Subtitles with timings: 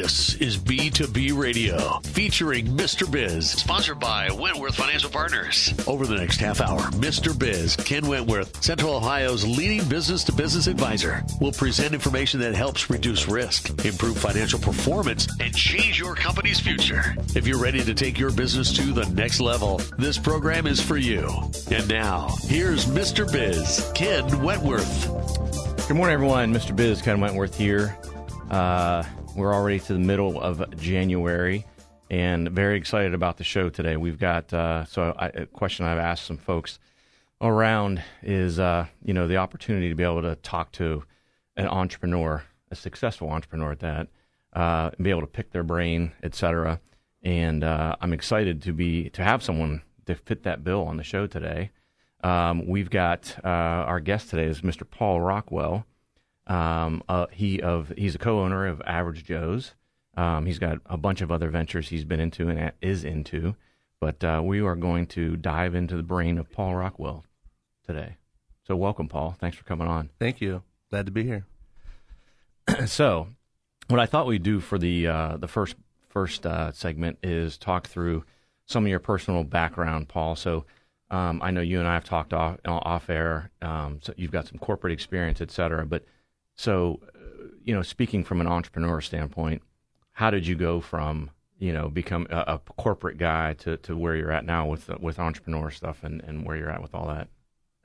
[0.00, 3.10] This is B2B Radio, featuring Mr.
[3.10, 5.74] Biz, sponsored by Wentworth Financial Partners.
[5.88, 7.36] Over the next half hour, Mr.
[7.36, 12.88] Biz, Ken Wentworth, Central Ohio's leading business to business advisor, will present information that helps
[12.88, 17.16] reduce risk, improve financial performance, and change your company's future.
[17.34, 20.96] If you're ready to take your business to the next level, this program is for
[20.96, 21.28] you.
[21.72, 23.26] And now, here's Mr.
[23.32, 25.08] Biz, Ken Wentworth.
[25.88, 26.54] Good morning, everyone.
[26.54, 26.76] Mr.
[26.76, 27.98] Biz, Ken Wentworth here.
[28.48, 29.02] Uh,
[29.38, 31.64] we're already to the middle of January
[32.10, 33.96] and very excited about the show today.
[33.96, 36.80] We've got, uh, so I, a question I've asked some folks
[37.40, 41.04] around is, uh, you know, the opportunity to be able to talk to
[41.56, 44.08] an entrepreneur, a successful entrepreneur at that,
[44.54, 46.80] uh, be able to pick their brain, etc.
[47.22, 51.04] And uh, I'm excited to be, to have someone to fit that bill on the
[51.04, 51.70] show today.
[52.24, 53.48] Um, we've got uh,
[53.86, 54.82] our guest today is Mr.
[54.88, 55.86] Paul Rockwell.
[56.48, 59.74] Um, uh, he of he's a co-owner of Average Joe's.
[60.16, 63.54] Um, he's got a bunch of other ventures he's been into and is into,
[64.00, 67.24] but uh, we are going to dive into the brain of Paul Rockwell
[67.86, 68.16] today.
[68.66, 69.36] So welcome, Paul.
[69.38, 70.10] Thanks for coming on.
[70.18, 70.62] Thank you.
[70.90, 71.46] Glad to be here.
[72.86, 73.28] so,
[73.88, 75.76] what I thought we'd do for the uh, the first
[76.08, 78.24] first uh, segment is talk through
[78.66, 80.34] some of your personal background, Paul.
[80.34, 80.64] So.
[81.10, 83.50] Um, I know you and I have talked off off air.
[83.62, 85.86] Um, so you've got some corporate experience, et cetera.
[85.86, 86.04] But
[86.58, 89.62] so, uh, you know, speaking from an entrepreneur standpoint,
[90.12, 94.16] how did you go from you know become a, a corporate guy to, to where
[94.16, 97.28] you're at now with with entrepreneur stuff and, and where you're at with all that?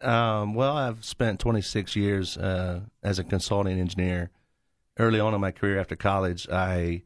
[0.05, 4.31] Um, well, I've spent 26 years uh, as a consulting engineer.
[4.99, 7.03] Early on in my career after college, I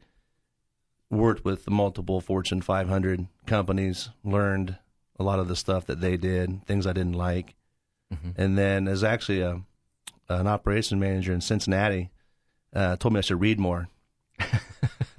[1.10, 4.78] worked with multiple Fortune 500 companies, learned
[5.18, 7.54] a lot of the stuff that they did, things I didn't like.
[8.12, 8.30] Mm-hmm.
[8.36, 9.62] And then as actually a
[10.28, 12.10] an operations manager in Cincinnati
[12.74, 13.88] uh, told me I should read more.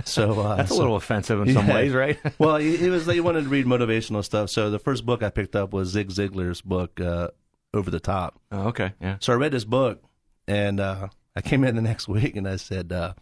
[0.05, 1.73] so uh, that's a so, little offensive in some yeah.
[1.73, 2.17] ways, right?
[2.39, 4.49] well, it was he wanted to read motivational stuff.
[4.49, 7.29] So the first book I picked up was Zig Ziglar's book, uh,
[7.73, 8.39] Over the Top.
[8.51, 9.17] Oh, okay, yeah.
[9.19, 10.03] So I read this book,
[10.47, 13.13] and uh, I came in the next week, and I said, uh,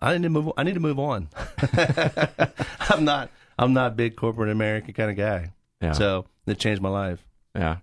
[0.00, 0.52] I need to move.
[0.56, 1.28] I need to move on.
[2.88, 3.30] I'm not.
[3.58, 5.52] I'm not big corporate American kind of guy.
[5.82, 5.92] Yeah.
[5.92, 7.24] So it changed my life.
[7.54, 7.76] Yeah.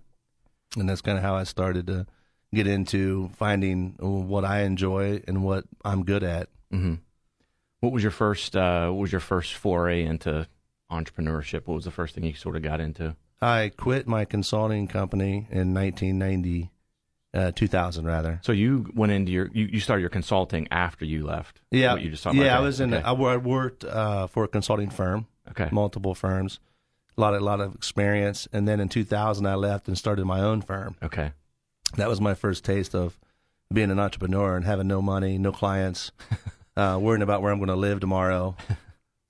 [0.76, 2.06] And that's kind of how I started to
[2.54, 6.48] get into finding what I enjoy and what I'm good at.
[6.72, 6.94] Mm-hmm.
[7.80, 8.56] What was your first?
[8.56, 10.48] Uh, what was your first foray into
[10.90, 11.66] entrepreneurship?
[11.66, 13.14] What was the first thing you sort of got into?
[13.40, 16.72] I quit my consulting company in 1990,
[17.34, 18.40] uh, 2000 rather.
[18.42, 21.60] So you went into your you, you started your consulting after you left.
[21.70, 22.58] Yeah, you just yeah.
[22.58, 22.92] I was in.
[22.92, 23.02] Okay.
[23.04, 25.26] I worked uh, for a consulting firm.
[25.50, 26.58] Okay, multiple firms,
[27.16, 30.40] a lot a lot of experience, and then in 2000 I left and started my
[30.40, 30.96] own firm.
[31.02, 31.32] Okay,
[31.96, 33.18] that was my first taste of
[33.72, 36.10] being an entrepreneur and having no money, no clients,
[36.76, 38.56] uh, worrying about where I'm going to live tomorrow.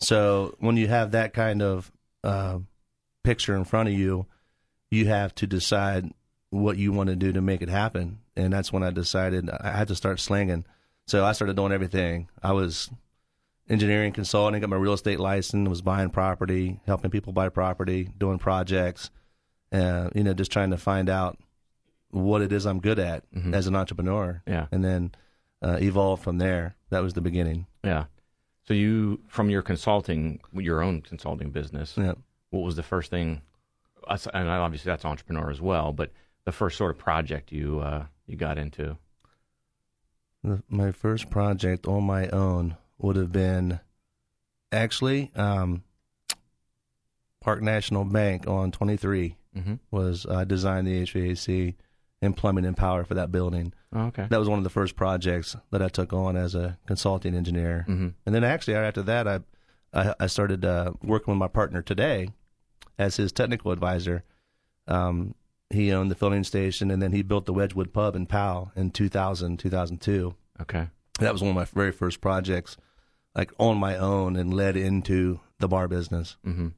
[0.01, 1.91] so when you have that kind of
[2.25, 2.59] uh,
[3.25, 4.27] picture in front of you,
[4.91, 6.13] you have to decide
[6.51, 8.21] what you want to do to make it happen.
[8.37, 10.65] And that's when I decided I had to start slinging.
[11.07, 12.29] So I started doing everything.
[12.43, 12.91] I was
[13.69, 18.39] engineering consulting, got my real estate license, was buying property, helping people buy property, doing
[18.39, 19.11] projects,
[19.73, 21.39] uh, you know, just trying to find out
[22.11, 23.55] what it is I'm good at mm-hmm.
[23.55, 24.43] as an entrepreneur.
[24.47, 24.67] Yeah.
[24.73, 25.13] And then
[25.63, 26.77] uh, evolve from there.
[26.91, 27.67] That was the beginning.
[27.85, 28.05] Yeah.
[28.67, 32.13] So you, from your consulting, your own consulting business, yeah.
[32.51, 33.43] what was the first thing?
[34.09, 36.13] And obviously that's entrepreneur as well, but
[36.45, 38.97] the first sort of project you uh, you got into.
[40.45, 43.81] The, my first project on my own would have been
[44.73, 45.83] actually um,
[47.41, 49.75] Park National Bank on 23 mm-hmm.
[49.91, 51.75] was I uh, designed the HVAC
[52.21, 53.73] and plumbing and power for that building.
[53.93, 54.27] Oh, okay.
[54.29, 57.87] That was one of the first projects that I took on as a consulting engineer.
[57.89, 58.09] Mm-hmm.
[58.27, 59.41] And then actually after that, I
[59.93, 62.29] I, I started uh, working with my partner today
[62.99, 64.25] as his technical advisor.
[64.87, 65.35] Um,
[65.71, 68.91] he owned the filling station, and then he built the Wedgwood Pub in Powell in
[68.91, 70.35] 2000, 2002.
[70.63, 70.89] Okay.
[71.21, 72.77] That was one of my very first projects,
[73.35, 76.37] like on my own, and led into the bar business.
[76.47, 76.69] Mm-hmm.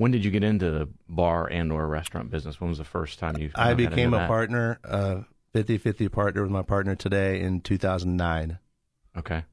[0.00, 2.58] When did you get into the bar and or restaurant business?
[2.58, 3.50] When was the first time you?
[3.54, 5.20] I became a partner, uh,
[5.54, 8.58] 50-50 partner with my partner today in 2009.
[9.18, 9.44] Okay.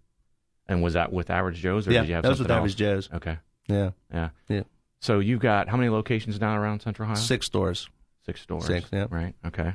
[0.66, 2.60] And was that with Average Joe's, or yeah, did you have that was with else?
[2.60, 3.10] Average Joe's.
[3.14, 3.40] Okay.
[3.68, 3.90] Yeah.
[4.10, 4.30] Yeah.
[4.48, 4.64] Yeah.
[5.02, 7.22] So you've got how many locations now around Central Ohio?
[7.22, 7.90] Six stores.
[8.26, 8.68] Six stores.
[8.68, 8.88] Six.
[8.94, 9.08] Yeah.
[9.10, 9.36] Right.
[9.48, 9.74] Okay.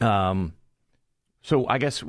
[0.00, 0.52] Um.
[1.42, 2.02] So I guess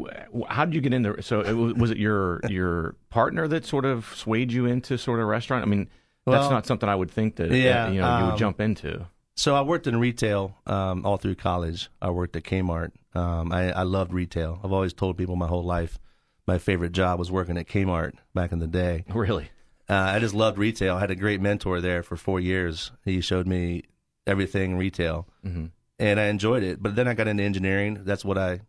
[0.50, 1.22] how did you get in there?
[1.22, 5.20] So it was, was it your your partner that sort of swayed you into sort
[5.20, 5.64] of restaurant?
[5.64, 5.88] I mean,
[6.26, 9.08] That's not something I would think that, that, you know you would um, jump into.
[9.36, 11.90] So I worked in retail um, all through college.
[12.02, 12.92] I worked at Kmart.
[13.16, 14.60] Um, I, I loved retail.
[14.64, 16.00] I've always told people my whole life
[16.48, 19.06] my favorite job was working at Kmart back in the day.
[19.14, 19.50] Really?
[19.90, 20.96] Uh, I just loved retail.
[20.96, 22.92] I had a great mentor there for four years.
[23.04, 23.84] He showed me
[24.26, 25.68] everything retail, hmm
[26.00, 26.82] and I enjoyed it.
[26.82, 28.00] But then I got into engineering.
[28.04, 28.62] That's what I.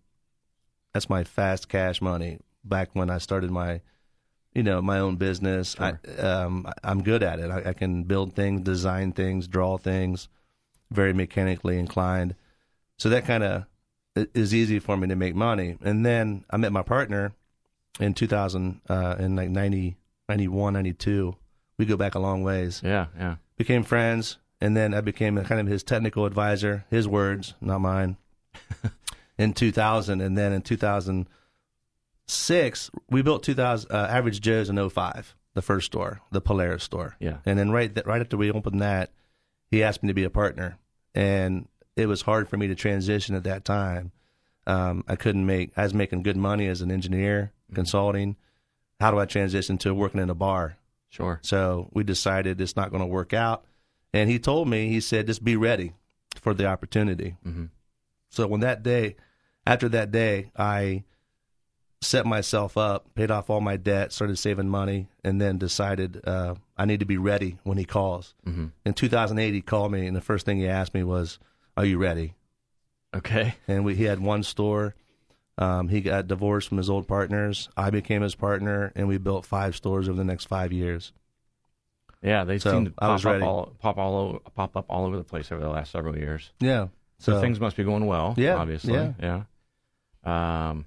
[0.93, 2.39] That's my fast cash money.
[2.65, 3.81] Back when I started my,
[4.55, 7.51] you know, my own business, I, um, I- I'm good at it.
[7.51, 10.29] I, I can build things, design things, draw things,
[10.91, 12.35] very mechanically inclined.
[12.99, 13.65] So that kind of
[14.15, 15.79] is easy for me to make money.
[15.83, 17.33] And then I met my partner
[17.99, 19.97] in 2000, uh, in like 90,
[20.29, 21.35] 91, 92.
[21.79, 23.37] We go back a long ways Yeah, yeah.
[23.57, 28.19] became friends, and then I became kind of his technical advisor, his words, not mine,
[29.39, 30.21] in 2000.
[30.21, 30.63] And then in
[32.27, 37.17] 2006, we built 2000 uh, Average Joe's in 05, the first store, the Polaris store.
[37.21, 37.39] Yeah.
[37.45, 39.11] And then right th- right after we opened that,
[39.71, 40.79] he asked me to be a partner,
[41.15, 44.13] and it was hard for me to transition at that time.
[44.67, 45.73] Um, I couldn't make.
[45.77, 48.37] I was making good money as an engineer, consulting.
[49.01, 50.77] How do I transition to working in a bar?
[51.09, 51.41] Sure.
[51.43, 53.65] So we decided it's not going to work out.
[54.15, 55.95] And he told me, he said, just be ready
[56.41, 57.37] for the opportunity.
[57.47, 57.71] Mhm.
[58.31, 59.17] So when that day,
[59.67, 61.03] after that day, I
[62.03, 66.57] set myself up, paid off all my debt, started saving money, and then decided uh,
[66.77, 68.35] I need to be ready when he calls.
[68.45, 71.39] hmm In 2008, he called me, and the first thing he asked me was,
[71.77, 72.35] "Are you ready?"
[73.15, 73.55] Okay.
[73.69, 74.95] And we, he had one store.
[75.59, 77.69] Um, he got divorced from his old partners.
[77.77, 81.13] I became his partner, and we built five stores over the next five years.
[82.23, 84.87] Yeah, they So, seem to I was pop up all pop all over, pop up
[84.89, 86.53] all over the place over the last several years.
[86.59, 86.89] Yeah.
[87.19, 88.35] So, things must be going well.
[88.37, 88.95] Yeah, obviously.
[88.95, 89.13] yeah.
[89.21, 89.43] Yeah.
[90.71, 90.87] Um,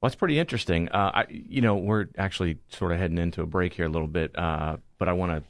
[0.00, 0.88] well, that's pretty interesting.
[0.88, 4.08] Uh, I, you know, we're actually sort of heading into a break here a little
[4.08, 5.42] bit, uh, but I want to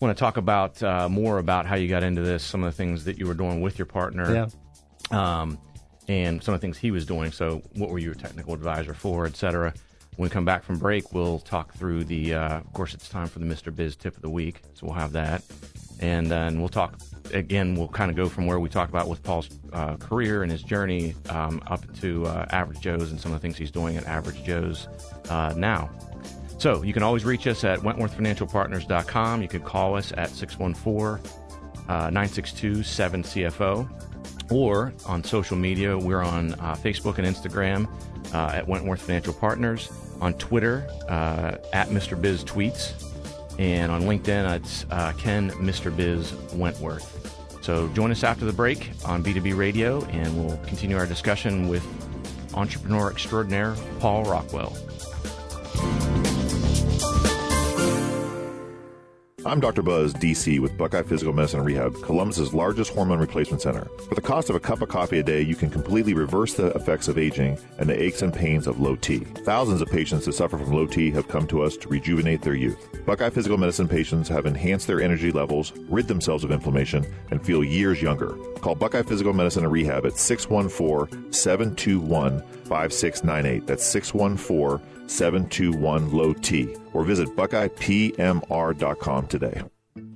[0.00, 2.76] want to talk about uh, more about how you got into this, some of the
[2.76, 4.48] things that you were doing with your partner.
[5.10, 5.40] Yeah.
[5.40, 5.58] um,
[6.08, 7.30] and some of the things he was doing.
[7.30, 9.72] So, what were you a technical advisor for, et cetera?
[10.16, 12.34] When we come back from break, we'll talk through the.
[12.34, 13.74] Uh, of course, it's time for the Mr.
[13.74, 15.42] Biz tip of the week, so we'll have that,
[16.00, 16.98] and then we'll talk
[17.32, 17.74] again.
[17.74, 20.62] We'll kind of go from where we talked about with Paul's uh, career and his
[20.62, 24.06] journey um, up to uh, Average Joe's and some of the things he's doing at
[24.06, 24.86] Average Joe's
[25.30, 25.90] uh, now.
[26.58, 29.42] So you can always reach us at WentworthFinancialPartners.com.
[29.42, 31.41] You can call us at 614
[32.10, 33.88] 962 7CFO
[34.50, 35.96] or on social media.
[35.96, 37.88] We're on uh, Facebook and Instagram
[38.34, 39.90] uh, at Wentworth Financial Partners,
[40.20, 42.20] on Twitter uh, at Mr.
[42.20, 42.92] Biz Tweets,
[43.58, 45.94] and on LinkedIn it's uh, Ken Mr.
[45.94, 47.18] Biz Wentworth.
[47.62, 51.86] So join us after the break on B2B Radio, and we'll continue our discussion with
[52.54, 54.76] entrepreneur extraordinaire Paul Rockwell.
[59.44, 59.82] I'm Dr.
[59.82, 63.88] Buzz, DC, with Buckeye Physical Medicine and Rehab, Columbus's largest hormone replacement center.
[64.08, 66.68] For the cost of a cup of coffee a day, you can completely reverse the
[66.76, 69.18] effects of aging and the aches and pains of low T.
[69.18, 72.54] Thousands of patients that suffer from low T have come to us to rejuvenate their
[72.54, 73.04] youth.
[73.04, 77.64] Buckeye Physical Medicine patients have enhanced their energy levels, rid themselves of inflammation, and feel
[77.64, 78.36] years younger.
[78.60, 83.66] Call Buckeye Physical Medicine and Rehab at 614 721 5698.
[83.66, 86.74] That's 614 721 low T.
[86.94, 89.62] Or visit BuckeyePMR.com today.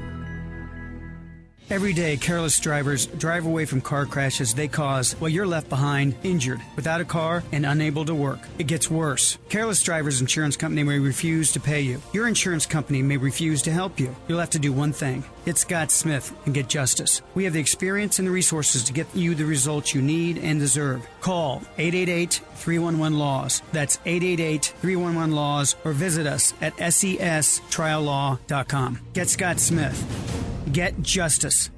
[1.69, 6.15] Every day, careless drivers drive away from car crashes they cause while you're left behind,
[6.23, 8.39] injured, without a car, and unable to work.
[8.57, 9.37] It gets worse.
[9.49, 12.01] Careless Drivers Insurance Company may refuse to pay you.
[12.13, 14.15] Your insurance company may refuse to help you.
[14.29, 17.21] You'll have to do one thing get Scott Smith and get justice.
[17.33, 20.57] We have the experience and the resources to get you the results you need and
[20.59, 21.05] deserve.
[21.21, 23.61] Call 888 311 Laws.
[23.71, 28.99] That's 888 311 Laws or visit us at sestriallaw.com.
[29.13, 30.26] Get Scott Smith.
[30.71, 31.69] Get justice.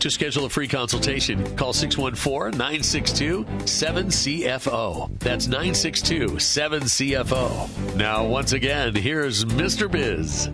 [0.00, 5.18] To schedule a free consultation, call 614 962 7CFO.
[5.18, 7.96] That's 962 7CFO.
[7.96, 9.90] Now, once again, here's Mr.
[9.90, 10.50] Biz.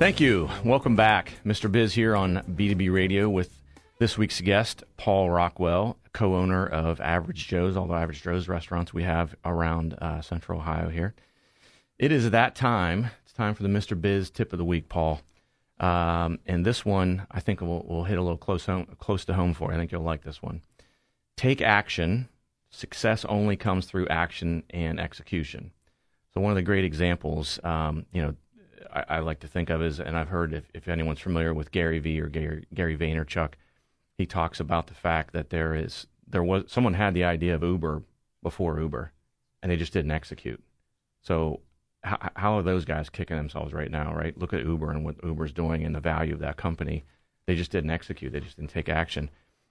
[0.00, 0.50] Thank you.
[0.64, 1.34] Welcome back.
[1.46, 1.70] Mr.
[1.70, 3.56] Biz here on B2B Radio with
[4.00, 8.92] this week's guest, Paul Rockwell, co owner of Average Joe's, all the Average Joe's restaurants
[8.92, 11.14] we have around uh, Central Ohio here.
[12.00, 13.10] It is that time.
[13.32, 13.98] It's time for the Mr.
[13.98, 15.22] Biz tip of the week, Paul.
[15.80, 19.32] Um, and this one, I think will will hit a little close home, close to
[19.32, 19.74] home for you.
[19.74, 20.60] I think you'll like this one.
[21.34, 22.28] Take action.
[22.68, 25.70] Success only comes through action and execution.
[26.34, 28.34] So one of the great examples, um, you know,
[28.92, 31.72] I, I, like to think of is, and I've heard if, if anyone's familiar with
[31.72, 33.54] Gary Vee or Gary, Gary Vaynerchuk,
[34.18, 37.62] he talks about the fact that there is there was someone had the idea of
[37.62, 38.02] Uber
[38.42, 39.10] before Uber,
[39.62, 40.62] and they just didn't execute.
[41.22, 41.60] So
[42.04, 44.14] how, how are those guys kicking themselves right now?
[44.14, 44.36] Right?
[44.36, 47.04] Look at Uber and what Uber's doing and the value of that company.
[47.46, 48.32] They just didn't execute.
[48.32, 49.30] They just didn't take action.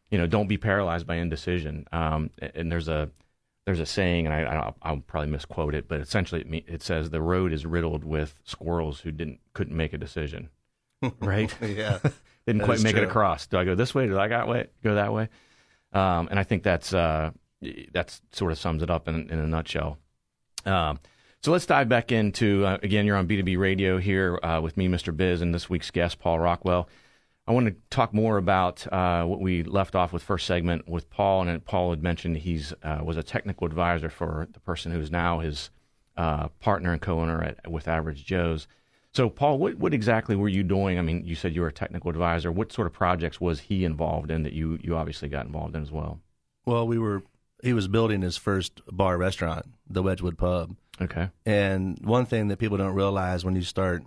[0.09, 1.87] You know, don't be paralyzed by indecision.
[1.91, 3.09] Um, and there's a
[3.65, 7.09] there's a saying, and I, I, will probably misquote it, but essentially it, it says
[7.09, 10.49] the road is riddled with squirrels who didn't couldn't make a decision.
[11.19, 11.51] Right?
[11.61, 11.97] yeah.
[12.45, 13.01] didn't quite make true.
[13.01, 13.47] it across.
[13.47, 14.05] Do I go this way?
[14.05, 15.29] Do I got way go that way?
[15.93, 17.31] Um, and I think that's uh,
[17.91, 19.97] that's sort of sums it up in, in a nutshell.
[20.65, 20.99] Um,
[21.41, 23.05] so let's dive back into uh, again.
[23.05, 25.15] You're on B2B Radio here uh, with me, Mr.
[25.15, 26.87] Biz, and this week's guest, Paul Rockwell.
[27.47, 31.09] I want to talk more about uh, what we left off with first segment with
[31.09, 35.09] Paul, and Paul had mentioned he's uh, was a technical advisor for the person who's
[35.09, 35.71] now his
[36.15, 38.67] uh, partner and co-owner at, with Average Joe's.
[39.13, 40.99] So, Paul, what, what exactly were you doing?
[40.99, 42.51] I mean, you said you were a technical advisor.
[42.51, 45.81] What sort of projects was he involved in that you you obviously got involved in
[45.81, 46.19] as well?
[46.65, 47.23] Well, we were.
[47.63, 50.75] He was building his first bar restaurant, the Wedgwood Pub.
[51.01, 51.29] Okay.
[51.45, 54.03] And one thing that people don't realize when you start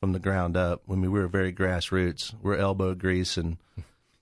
[0.00, 3.58] from the ground up, when we were very grassroots, we're elbow grease and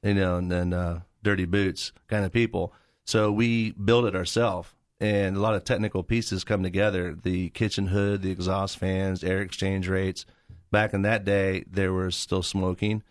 [0.03, 2.73] you know, and then uh, dirty boots kind of people.
[3.05, 7.89] So we built it ourselves, and a lot of technical pieces come together: the kitchen
[7.89, 10.25] hood, the exhaust fans, air exchange rates.
[10.71, 13.03] Back in that day, there was still smoking,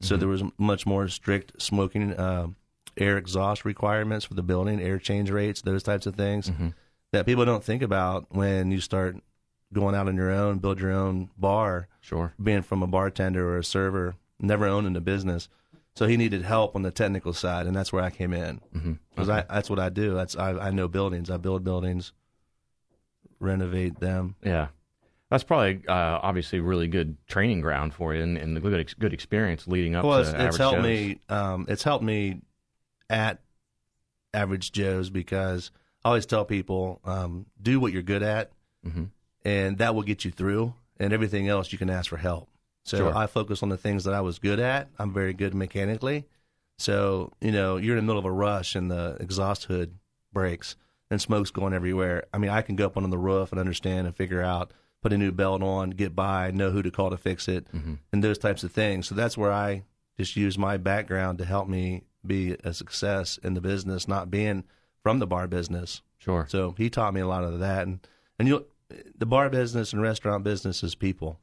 [0.00, 2.48] so there was much more strict smoking uh,
[2.96, 6.50] air exhaust requirements for the building, air change rates, those types of things
[7.12, 9.16] that people don't think about when you start
[9.72, 12.34] going out on your own, build your own bar, Sure.
[12.42, 15.48] being from a bartender or a server, never owning a business.
[15.96, 18.60] So he needed help on the technical side, and that's where I came in
[19.10, 20.12] because I that's what I do.
[20.14, 21.30] That's I, I know buildings.
[21.30, 22.12] I build buildings,
[23.40, 24.36] renovate them.
[24.44, 24.68] Yeah.
[25.30, 28.94] That's probably uh, obviously really good training ground for you and, and the good ex-
[28.94, 30.84] good experience leading up Well, to it's, it's helped Joe's.
[30.84, 31.18] me.
[31.28, 32.40] Um, it's helped me
[33.10, 33.40] at
[34.32, 35.70] Average Joe's because
[36.04, 38.50] I always tell people um, do what you're good at,
[38.86, 39.10] Mhm.
[39.44, 40.74] and that will get you through.
[41.00, 42.48] And everything else you can ask for help.
[42.84, 43.16] So Sure.
[43.16, 44.88] I focus on the things that I was good at.
[44.98, 46.24] I'm very good mechanically.
[46.78, 49.98] So you know, you're in the middle of a rush and the exhaust hood
[50.32, 50.76] breaks
[51.10, 52.24] and smoke's going everywhere.
[52.32, 55.12] I mean, I can go up on the roof and understand and figure out, put
[55.12, 58.38] a new belt on, get by, know who to call to fix it, and those
[58.38, 59.06] types of things.
[59.08, 59.84] So that's where I
[60.16, 64.64] just use my background to help me be a success in the business, not being
[65.02, 66.02] from the bar business.
[66.18, 66.46] Sure.
[66.48, 68.06] So he taught me a lot of that, and
[68.38, 68.66] and you,
[69.16, 71.38] the bar business and restaurant business is people.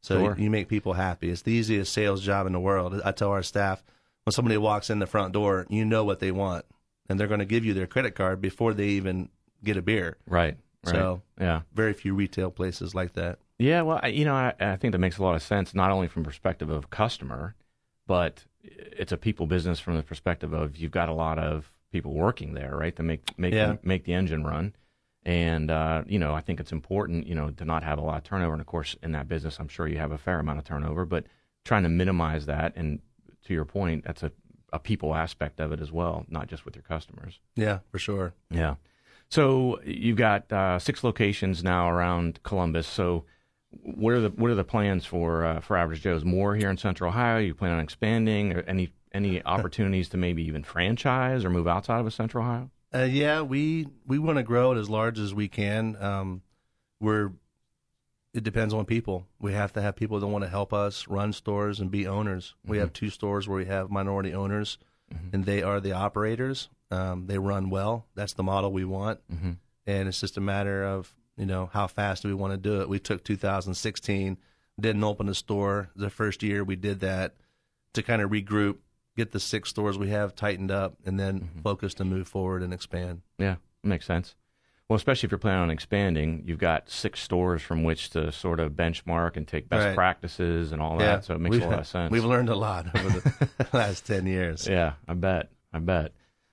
[0.00, 0.36] So Sure.
[0.38, 1.30] you make people happy.
[1.30, 3.00] It's the easiest sales job in the world.
[3.04, 3.82] I tell our staff
[4.24, 6.64] when somebody walks in the front door, you know what they want,
[7.08, 9.30] and they're going to give you their credit card before they even
[9.64, 10.16] get a beer.
[10.26, 10.56] Right.
[10.84, 10.94] Right.
[10.94, 11.62] So- yeah.
[11.74, 13.38] Very few retail places like that.
[13.58, 15.90] Yeah, well, I, you know, I, I think that makes a lot of sense, not
[15.90, 17.54] only from perspective of customer,
[18.06, 22.12] but it's a people business from the perspective of you've got a lot of people
[22.12, 23.72] working there, right, to make make Yeah.
[23.72, 24.74] the, make the engine run.
[25.24, 28.18] And uh, you know, I think it's important, you know, to not have a lot
[28.18, 28.52] of turnover.
[28.52, 31.04] And of course, in that business, I'm sure you have a fair amount of turnover,
[31.04, 31.24] but
[31.64, 32.74] trying to minimize that.
[32.76, 33.00] And
[33.46, 34.30] to your point, that's a,
[34.72, 37.40] a people aspect of it as well, not just with your customers.
[37.56, 38.34] Yeah, for sure.
[38.50, 38.76] Yeah.
[39.28, 42.86] So you've got uh, six locations now around Columbus.
[42.86, 43.24] So
[43.70, 46.24] what are the what are the plans for uh, for Average Joe's?
[46.24, 47.38] More here in Central Ohio?
[47.38, 48.52] You plan on expanding?
[48.52, 52.70] Or any any opportunities to maybe even franchise or move outside of a Central Ohio?
[52.94, 55.96] Uh, yeah, we we want to grow it as large as we can.
[56.02, 56.42] Um,
[57.00, 57.32] we're
[58.32, 59.26] it depends on people.
[59.40, 62.54] We have to have people that want to help us run stores and be owners.
[62.66, 64.76] We have two stores where we have minority owners,
[65.32, 66.68] and they are the operators.
[66.90, 68.06] Um, they run well.
[68.14, 69.52] That's the model we want, Mm-hmm.
[69.86, 72.80] and it's just a matter of you know how fast do we want to do
[72.80, 72.88] it.
[72.88, 74.38] We took 2016,
[74.80, 76.64] didn't open a store the first year.
[76.64, 77.34] We did that
[77.94, 78.76] to kind of regroup,
[79.16, 82.72] get the six stores we have tightened up, and then focus to move forward and
[82.72, 83.22] expand.
[83.38, 84.34] Yeah, makes sense.
[84.88, 88.60] Well, especially if you're planning on expanding, you've got six stores from which to sort
[88.60, 89.94] of benchmark and take best Right.
[89.96, 91.24] practices and all that.
[91.24, 92.12] So it makes we've, a lot of sense.
[92.12, 94.68] We've learned a lot over the last ten years.
[94.68, 95.50] Yeah, I bet.
[95.72, 96.12] I bet.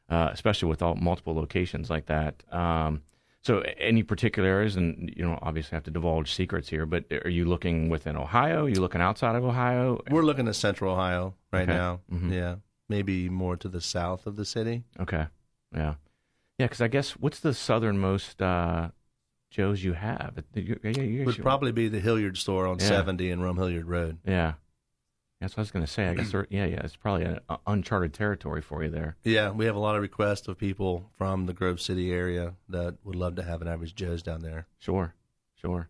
[0.09, 2.43] Uh, especially with all multiple locations like that.
[2.51, 3.03] Um,
[3.43, 6.85] so, any particular areas, and you know, obviously have to divulge secrets here.
[6.85, 8.65] But are you looking within Ohio?
[8.65, 10.01] Are you looking outside of Ohio?
[10.09, 11.73] We're looking at Central Ohio right Okay.
[11.73, 11.99] now.
[12.11, 12.31] Mhm.
[12.33, 12.55] Yeah,
[12.89, 14.83] maybe more to the south of the city.
[14.99, 15.27] Okay,
[15.75, 15.95] yeah,
[16.57, 16.65] yeah.
[16.65, 18.89] Because I guess what's the southernmost uh,
[19.51, 20.41] Joe's you have?
[20.55, 22.87] It Would probably be the Hilliard store on Yeah.
[22.87, 24.17] 70 and Rome Hilliard Road.
[24.25, 24.53] Yeah,
[25.43, 26.07] that's what I was going to say.
[26.07, 26.81] I guess yeah, yeah.
[26.83, 29.15] It's probably an uh, uncharted territory for you there.
[29.23, 32.95] Yeah, we have a lot of requests of people from the Grove City area that
[33.03, 34.67] would love to have an average Joe's down there.
[34.79, 35.13] Sure,
[35.55, 35.89] sure.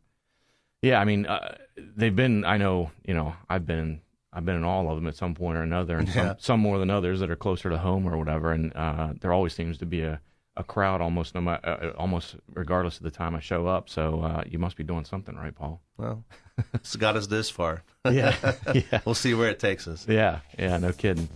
[0.82, 2.44] Yeah, I mean, uh, they've been.
[2.46, 4.02] I know, you know, I've been.
[4.36, 6.14] I've been in all of them at some point or another, and Yeah.
[6.14, 8.52] some some more than others that are closer to home or whatever.
[8.52, 10.20] And uh, there always seems to be a,
[10.56, 13.90] a crowd almost no matter, uh, almost regardless of the time I show up.
[13.90, 15.82] So uh, you must be doing something right, Paul.
[15.98, 16.24] Well,
[16.74, 17.84] it's got us this far.
[18.06, 18.36] Yeah,
[18.74, 19.02] yeah.
[19.06, 20.08] We'll see where it takes us.
[20.08, 21.28] Yeah, yeah, no kidding.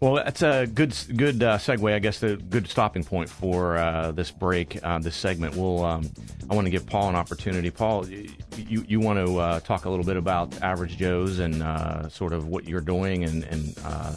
[0.00, 2.22] Well, that's a good good uh, segue, I guess.
[2.22, 5.56] A good stopping point for uh, this break, uh, this segment.
[5.56, 5.84] We'll.
[5.84, 6.10] Um,
[6.48, 7.70] I want to give Paul an opportunity.
[7.70, 12.08] Paul, you you want to uh, talk a little bit about Average Joe's and uh,
[12.08, 14.14] sort of what you're doing and and uh,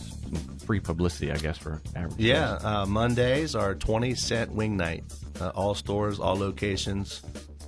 [0.65, 2.19] free publicity, I guess, for Average.
[2.19, 5.03] Yeah, uh, Mondays are 20 cent wing night.
[5.39, 7.21] Uh, all stores, all locations.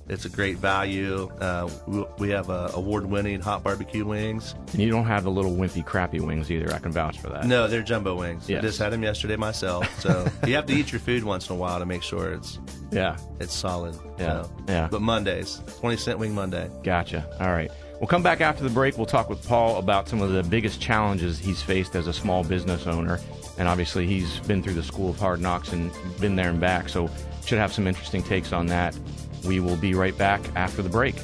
[0.06, 1.30] It's a great value.
[1.40, 4.54] Uh, we, we have uh, award winning hot barbecue wings.
[4.72, 6.70] And you don't have the little wimpy, crappy wings either.
[6.74, 7.46] I can vouch for that.
[7.46, 8.46] No, they're jumbo wings.
[8.46, 8.58] Yes.
[8.58, 9.88] I just had them yesterday myself.
[10.00, 12.58] So you have to eat your food once in a while to make sure it's
[12.92, 13.16] Yeah.
[13.40, 13.98] it's solid.
[14.18, 14.88] Yeah, So, yeah.
[14.90, 16.70] But Mondays, 20 cent wing Monday.
[16.82, 17.26] Gotcha.
[17.40, 17.70] All right.
[18.00, 18.96] We'll come back after the break.
[18.96, 22.42] We'll talk with Paul about some of the biggest challenges he's faced as a small
[22.42, 23.20] business owner.
[23.56, 26.88] And obviously, he's been through the school of hard knocks and been there and back.
[26.88, 27.08] So,
[27.46, 28.98] should have some interesting takes on that.
[29.44, 31.14] We will be right back after the break.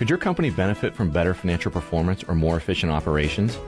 [0.00, 3.58] Could your company benefit from better financial performance or more efficient operations?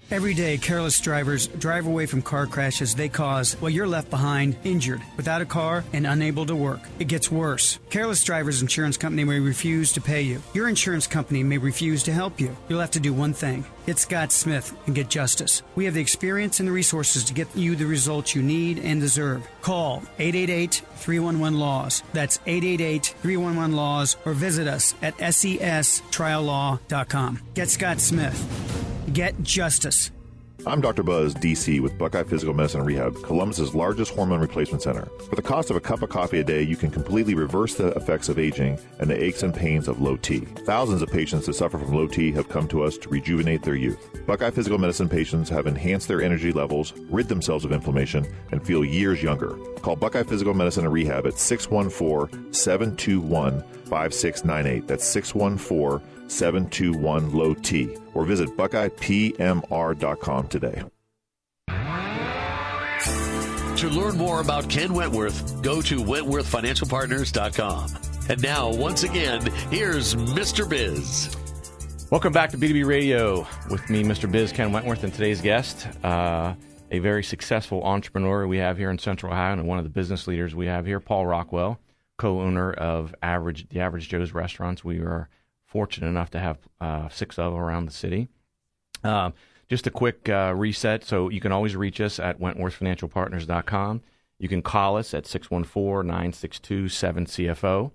[0.09, 4.55] Every day, careless drivers drive away from car crashes they cause while you're left behind,
[4.63, 6.79] injured, without a car, and unable to work.
[7.01, 7.81] It gets worse.
[7.91, 10.41] Careless Drivers Insurance Company may refuse to pay you.
[10.55, 12.57] Your insurance company may refuse to help you.
[12.69, 15.63] You'll have to do one thing get Scott Smith and get justice.
[15.75, 19.01] We have the experience and the resources to get you the results you need and
[19.01, 19.49] deserve.
[19.63, 22.03] Call 888 311 Laws.
[22.13, 27.43] That's 888 311 Laws or visit us at sestriallaw.com.
[27.55, 28.76] Get Scott Smith.
[29.17, 30.11] Get justice.
[30.67, 31.03] I'm Dr.
[31.03, 35.09] Buzz, DC, with Buckeye Physical Medicine Rehab, Columbus's largest hormone replacement center.
[35.31, 37.93] For the cost of a cup of coffee a day, you can completely reverse the
[37.93, 40.41] effects of aging and the aches and pains of low T.
[40.41, 43.75] Thousands of patients that suffer from low T have come to us to rejuvenate their
[43.75, 44.07] youth.
[44.27, 48.85] Buckeye Physical Medicine patients have enhanced their energy levels, rid themselves of inflammation, and feel
[48.85, 49.57] years younger.
[49.81, 54.87] Call Buckeye Physical Medicine and Rehab at 614 721 5698.
[54.87, 57.97] That's 614 721 low T.
[58.15, 60.83] Or visit BuckeyePMR.com today.
[63.77, 67.91] To learn more about Ken Wentworth, go to WentworthFinancialPartners.com.
[68.31, 70.69] And now, once again, here's Mr.
[70.69, 71.37] Biz.
[72.11, 74.33] Welcome back to B2B Radio with me, Mr.
[74.33, 76.55] Biz Ken Wentworth, and today's guest, uh,
[76.91, 80.27] a very successful entrepreneur we have here in Central Ohio, and one of the business
[80.27, 81.79] leaders we have here, Paul Rockwell,
[82.17, 84.83] co-owner of Average the Average Joe's Restaurants.
[84.85, 85.29] We are
[85.65, 88.29] fortunate enough to have uh, six of around the city.
[89.05, 89.35] Um,
[89.69, 91.05] just a quick uh, reset.
[91.05, 94.03] So you can always reach us at WentworthFinancialPartners.com.
[94.39, 97.93] You can call us at 614-962-7CFO.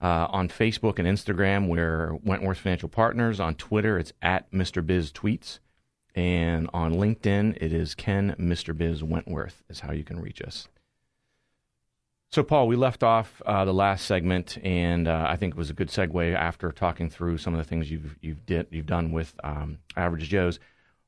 [0.00, 3.38] Uh, on Facebook and Instagram, we're Wentworth Financial Partners.
[3.38, 4.84] On Twitter, it's at Mr.
[4.84, 5.60] Biz Tweets.
[6.14, 8.76] And on LinkedIn, it is Ken Mr.
[8.76, 10.68] Biz Wentworth is how you can reach us.
[12.32, 15.68] So, Paul, we left off uh, the last segment, and uh, I think it was
[15.68, 19.12] a good segue after talking through some of the things you've you've did you've done
[19.12, 20.58] with um, Average Joe's.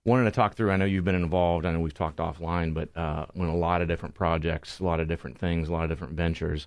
[0.04, 0.70] Wanted to talk through.
[0.70, 1.64] I know you've been involved.
[1.64, 5.00] I know we've talked offline, but uh, in a lot of different projects, a lot
[5.00, 6.66] of different things, a lot of different ventures.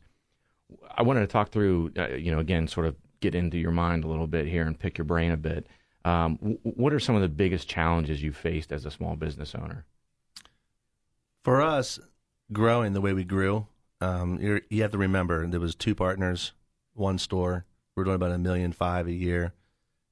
[0.90, 1.92] I wanted to talk through.
[1.96, 4.80] Uh, you know, again, sort of get into your mind a little bit here and
[4.80, 5.68] pick your brain a bit.
[6.04, 9.54] Um, w- what are some of the biggest challenges you've faced as a small business
[9.54, 9.86] owner?
[11.44, 12.00] For us,
[12.52, 13.68] growing the way we grew,
[14.02, 16.54] um, you have to remember there was two partners,
[16.94, 17.66] one store.
[17.96, 19.54] We're doing about a million five a year,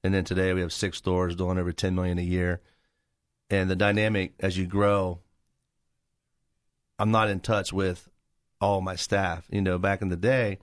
[0.03, 2.61] and then today we have six stores doing over ten million a year.
[3.49, 5.19] And the dynamic as you grow,
[6.97, 8.09] I'm not in touch with
[8.59, 9.45] all my staff.
[9.51, 10.57] You know, back in the day,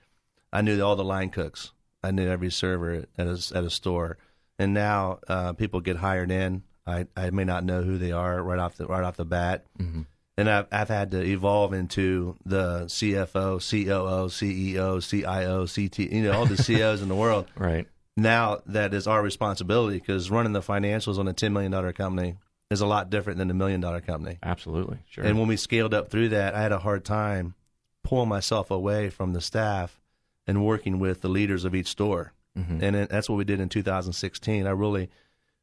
[0.53, 1.73] I knew all the line cooks.
[2.03, 4.19] I knew every server at a, at a store,
[4.59, 6.65] and now uh, people get hired in.
[6.85, 9.67] I, I may not know who they are right off the right off the bat.
[9.79, 10.03] Mm-hmm
[10.37, 16.33] and I've, I've had to evolve into the CFO, COO, CEO, CIO, CT, you know,
[16.33, 17.47] all the CEOs in the world.
[17.57, 17.87] Right.
[18.17, 22.37] Now that is our responsibility because running the financials on a $10 million company
[22.71, 24.39] is a lot different than a million dollar company.
[24.43, 24.99] Absolutely.
[25.11, 25.25] Sure.
[25.25, 27.55] And when we scaled up through that, I had a hard time
[28.03, 30.01] pulling myself away from the staff
[30.47, 32.33] and working with the leaders of each store.
[32.59, 32.83] Mm-hmm.
[32.83, 34.67] And it, that's what we did in 2016.
[34.67, 35.11] I really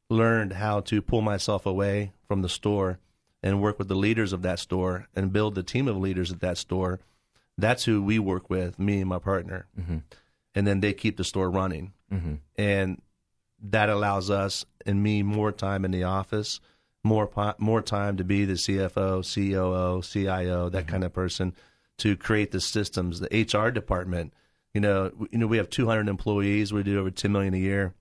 [0.08, 2.98] learned how to pull myself away from the store
[3.42, 6.40] and work with the leaders of that store and build the team of leaders at
[6.40, 7.00] that store.
[7.56, 9.66] That's who we work with, me and my partner.
[9.78, 9.98] Mm-hmm.
[10.54, 11.92] And then they keep the store running.
[12.12, 12.34] Mm-hmm.
[12.56, 13.00] And
[13.62, 16.60] that allows us and me more time in the office,
[17.04, 20.90] more more time to be the CFO, COO, CIO, that Mm-hmm.
[20.90, 21.54] kind of person
[21.98, 24.32] to create the systems, the HR department.
[24.72, 27.94] You know, you know we have 200 employees, we do over 10 million a year.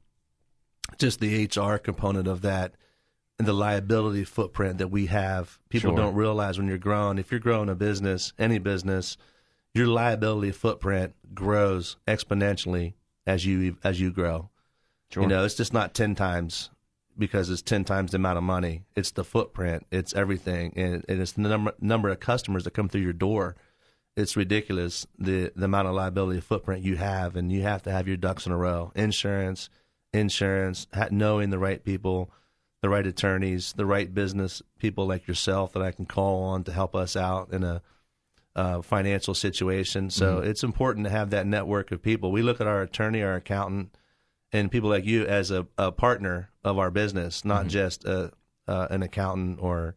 [0.97, 2.73] Just the HR component of that
[3.39, 5.57] and the liability footprint that we have.
[5.69, 5.97] People Sure.
[5.97, 9.17] don't realize when you're growing, if you're growing a business, any business,
[9.73, 12.93] your liability footprint grows exponentially
[13.25, 14.49] as you as you grow.
[15.09, 15.23] Sure.
[15.23, 16.69] You know, it's just not ten times
[17.17, 18.83] because it's ten times the amount of money.
[18.95, 19.85] It's the footprint.
[19.91, 23.55] It's everything, and, and it's the number number of customers that come through your door.
[24.17, 28.07] It's ridiculous the the amount of liability footprint you have, and you have to have
[28.07, 28.91] your ducks in a row.
[28.95, 29.69] Insurance,
[30.13, 32.31] insurance, ha- knowing the right people,
[32.81, 36.71] the right attorneys, the right business people like yourself that I can call on to
[36.71, 37.81] help us out in a
[38.55, 40.09] uh, financial situation.
[40.09, 42.31] So it's important to have that network of people.
[42.31, 43.95] We look at our attorney, our accountant,
[44.51, 48.31] and people like you as a, a partner of our business, not just a,
[48.67, 49.95] uh, an accountant or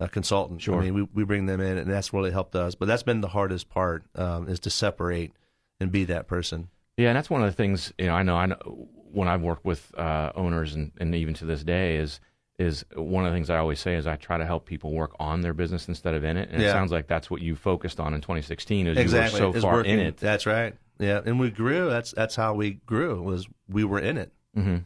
[0.00, 0.62] a consultant.
[0.62, 0.80] Sure.
[0.80, 2.74] I mean, we, we bring them in, and that's really helped us.
[2.74, 5.32] But that's been the hardest part um, is to separate
[5.80, 6.68] and be that person.
[6.96, 8.14] Yeah, and that's one of the things you know.
[8.14, 8.36] I know.
[8.36, 12.20] I know when I've worked with uh, owners, and, and even to this day, is
[12.58, 15.16] is one of the things I always say is I try to help people work
[15.18, 16.50] on their business instead of in it.
[16.52, 18.86] And it sounds like that's what you focused on in 2016.
[18.86, 19.40] Is exactly.
[19.40, 19.94] you were so It's far working.
[19.94, 20.18] in it.
[20.18, 20.76] That's right.
[21.00, 21.88] Yeah, and we grew.
[21.88, 23.20] That's that's how we grew.
[23.22, 24.32] Was we were in it.
[24.56, 24.76] Mm-hmm.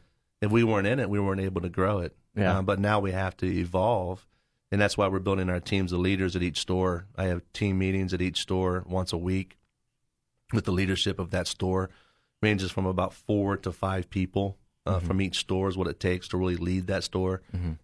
[0.40, 2.16] If we weren't in it, we weren't able to grow it.
[2.34, 2.58] Yeah.
[2.58, 4.26] Uh, but now we have to evolve,
[4.70, 7.06] and that's why we're building our teams of leaders at each store.
[7.16, 9.58] I have team meetings at each store once a week
[10.52, 11.90] with the leadership of that store.
[12.40, 16.28] Ranges from about four to five people uh, from each store is what it takes
[16.28, 17.42] to really lead that store.
[17.54, 17.78] Mhm.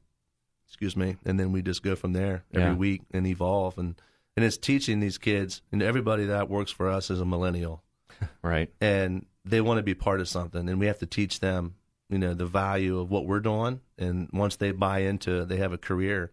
[0.69, 2.75] Excuse me, and then we just go from there every Yeah.
[2.77, 4.01] week and evolve and.
[4.37, 7.85] And it's teaching these kids, and everybody that works for us is a millennial
[8.43, 8.69] Right.
[8.81, 11.75] and they want to be part of something and we have to teach them
[12.11, 15.59] you know the value of what we're doing and once they buy into it they
[15.59, 16.33] have a career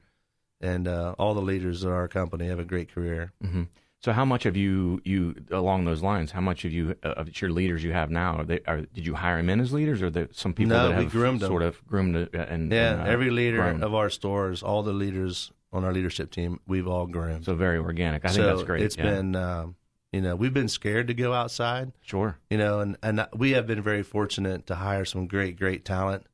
[0.60, 3.64] and uh, all the leaders of our company have a great career hmm
[4.04, 6.32] So, how much of you you along those lines?
[6.32, 8.38] How much of you uh, of your leaders you have now?
[8.38, 10.96] Are they are did you hire them in as leaders, or some people No, that
[11.04, 11.50] have groomed them.
[11.50, 13.84] sort of groomed uh, and yeah and, uh, every leader grown?
[13.84, 17.78] of our stores all the leaders on our leadership team we've all groomed so very
[17.78, 18.26] organic.
[18.26, 18.82] I think that's great.
[18.82, 19.04] it's yeah.
[19.04, 19.76] been um,
[20.12, 22.38] you know we've been scared to go outside sure.
[22.50, 26.26] you know and, and we have been very fortunate to hire some great great talent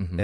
[0.00, 0.20] Mhm.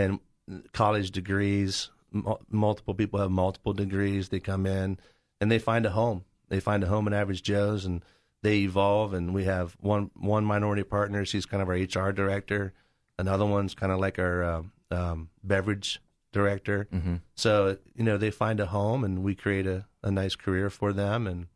[0.48, 4.98] and college degrees mul- multiple people have multiple degrees they come in
[5.40, 8.04] and they find a home they find a home in average joe's and
[8.42, 12.72] they evolve and we have one one minority partner she's kind of our hr director
[13.18, 16.00] another one's kind of like our um, um, beverage
[16.32, 20.34] director hmm so you know they find a home and we create a, a nice
[20.36, 21.46] career for them and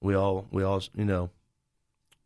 [0.00, 1.30] we all we all you know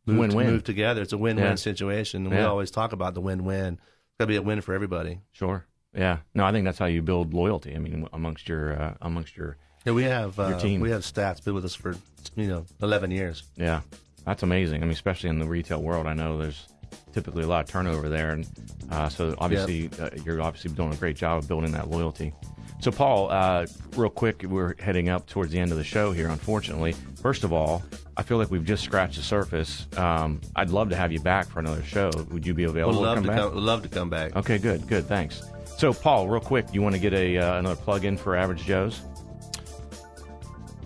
[0.06, 0.46] move, Win-win.
[0.46, 1.54] move together it's a win-win Yeah.
[1.56, 4.74] situation and we always talk about the win-win it's got to be a win for
[4.74, 5.66] everybody Sure.
[5.94, 6.18] Yeah.
[6.34, 7.74] No, I think that's how you build loyalty.
[7.74, 10.80] I mean, amongst your uh, amongst your yeah we have uh, team.
[10.80, 11.96] we have stats been with us for
[12.34, 13.80] you know 11 years yeah,
[14.26, 14.82] that's amazing.
[14.82, 16.66] I mean, especially in the retail world, I know there's
[17.12, 18.46] typically a lot of turnover there, and
[18.90, 22.34] uh, so obviously uh, you're obviously doing a great job of building that loyalty.
[22.78, 26.28] So, Paul, uh, real quick, we're heading up towards the end of the show here,
[26.28, 26.92] unfortunately.
[27.22, 27.82] First of all,
[28.18, 29.86] I feel like we've just scratched the surface.
[29.96, 32.10] Um, I'd love to have you back for another show.
[32.30, 33.52] Would you be available We'd love to come to back?
[33.52, 34.36] come, love to come back.
[34.36, 35.06] Okay, good, good.
[35.06, 35.42] Thanks.
[35.78, 38.64] So, Paul, real quick, you want to get a uh, another plug in for Average
[38.64, 39.00] Joe's?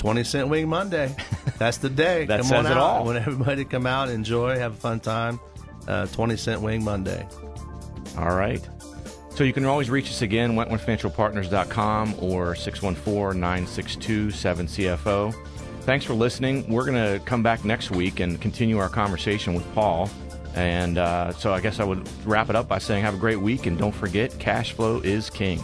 [0.01, 1.15] 20 cent wing Monday.
[1.59, 2.25] That's the day.
[2.25, 2.79] That come says on it out.
[2.79, 3.03] all.
[3.03, 5.39] I want everybody to come out, enjoy, have a fun time.
[5.87, 7.27] Uh, 20 cent wing Monday.
[8.17, 8.67] All right.
[9.35, 15.35] So you can always reach us again, wentworthfinancialpartners.com or 614-962-7CFO.
[15.83, 16.69] Thanks for listening.
[16.73, 20.09] We're going to come back next week and continue our conversation with Paul.
[20.55, 23.41] And uh, so I guess I would wrap it up by saying have a great
[23.41, 25.61] week and don't forget cash flow is king.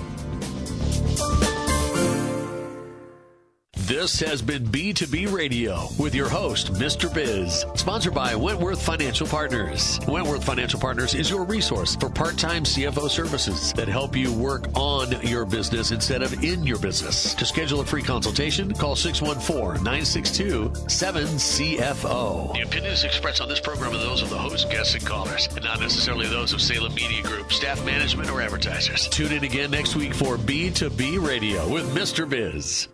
[4.06, 7.12] This has been B2B Radio with your host, Mr.
[7.12, 9.98] Biz, sponsored by Wentworth Financial Partners.
[10.06, 14.68] Wentworth Financial Partners is your resource for part time CFO services that help you work
[14.74, 17.34] on your business instead of in your business.
[17.34, 22.54] To schedule a free consultation, call 614 962 7CFO.
[22.54, 25.64] The opinions expressed on this program are those of the host, guests, and callers, and
[25.64, 29.08] not necessarily those of Salem Media Group, staff management, or advertisers.
[29.08, 32.30] Tune in again next week for B2B Radio with Mr.
[32.30, 32.86] Biz.